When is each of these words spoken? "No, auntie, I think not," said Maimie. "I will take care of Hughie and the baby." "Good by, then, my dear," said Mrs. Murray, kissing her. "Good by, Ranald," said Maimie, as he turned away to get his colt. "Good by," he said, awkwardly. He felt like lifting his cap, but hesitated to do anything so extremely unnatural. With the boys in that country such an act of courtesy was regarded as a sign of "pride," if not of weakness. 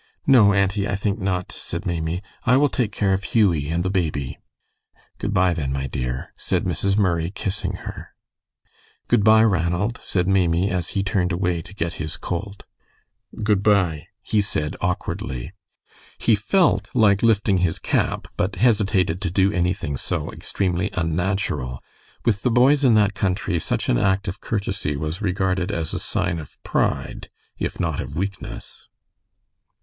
"No, 0.25 0.51
auntie, 0.51 0.87
I 0.87 0.95
think 0.95 1.19
not," 1.19 1.51
said 1.51 1.85
Maimie. 1.85 2.23
"I 2.43 2.57
will 2.57 2.69
take 2.69 2.91
care 2.91 3.13
of 3.13 3.23
Hughie 3.23 3.69
and 3.69 3.83
the 3.85 3.91
baby." 3.91 4.39
"Good 5.19 5.31
by, 5.31 5.53
then, 5.53 5.71
my 5.71 5.85
dear," 5.85 6.33
said 6.35 6.63
Mrs. 6.63 6.97
Murray, 6.97 7.29
kissing 7.29 7.73
her. 7.85 8.07
"Good 9.07 9.23
by, 9.23 9.43
Ranald," 9.43 9.99
said 10.03 10.27
Maimie, 10.27 10.71
as 10.71 10.89
he 10.97 11.03
turned 11.03 11.31
away 11.31 11.61
to 11.61 11.75
get 11.75 11.93
his 12.01 12.17
colt. 12.17 12.63
"Good 13.43 13.61
by," 13.61 14.07
he 14.23 14.41
said, 14.41 14.75
awkwardly. 14.81 15.53
He 16.17 16.33
felt 16.33 16.89
like 16.95 17.21
lifting 17.21 17.59
his 17.59 17.77
cap, 17.77 18.27
but 18.35 18.55
hesitated 18.55 19.21
to 19.21 19.29
do 19.29 19.51
anything 19.51 19.97
so 19.97 20.31
extremely 20.31 20.89
unnatural. 20.95 21.79
With 22.25 22.41
the 22.41 22.49
boys 22.49 22.83
in 22.83 22.95
that 22.95 23.13
country 23.13 23.59
such 23.59 23.87
an 23.87 23.99
act 23.99 24.27
of 24.27 24.41
courtesy 24.41 24.95
was 24.97 25.21
regarded 25.21 25.71
as 25.71 25.93
a 25.93 25.99
sign 25.99 26.39
of 26.39 26.57
"pride," 26.63 27.29
if 27.59 27.79
not 27.79 28.01
of 28.01 28.15
weakness. 28.17 28.87